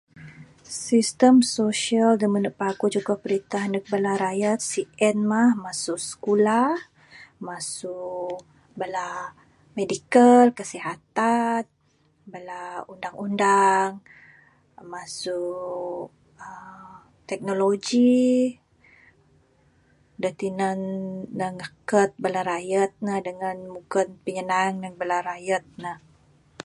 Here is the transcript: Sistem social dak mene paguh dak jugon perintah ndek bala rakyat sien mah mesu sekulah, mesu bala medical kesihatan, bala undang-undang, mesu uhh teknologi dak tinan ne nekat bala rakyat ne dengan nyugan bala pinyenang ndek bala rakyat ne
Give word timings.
Sistem 0.87 1.35
social 1.57 2.09
dak 2.19 2.31
mene 2.33 2.49
paguh 2.59 2.89
dak 2.89 2.93
jugon 2.95 3.21
perintah 3.23 3.63
ndek 3.67 3.85
bala 3.93 4.11
rakyat 4.25 4.59
sien 4.71 5.17
mah 5.31 5.51
mesu 5.63 5.93
sekulah, 6.09 6.71
mesu 7.45 7.97
bala 8.79 9.07
medical 9.77 10.45
kesihatan, 10.57 11.63
bala 12.33 12.59
undang-undang, 12.93 13.89
mesu 14.91 15.39
uhh 16.45 16.95
teknologi 17.29 18.19
dak 20.21 20.33
tinan 20.39 20.79
ne 21.37 21.45
nekat 21.59 22.09
bala 22.23 22.41
rakyat 22.51 22.91
ne 23.05 23.13
dengan 23.27 23.55
nyugan 23.73 24.07
bala 24.13 24.21
pinyenang 24.25 24.73
ndek 24.77 24.95
bala 25.01 25.17
rakyat 25.29 25.63
ne 25.83 25.93